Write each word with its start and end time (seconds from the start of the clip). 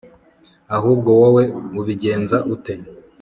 ahubwo 0.75 1.09
wowe 1.19 1.43
ubigenza 1.79 2.37
ute 2.53 2.73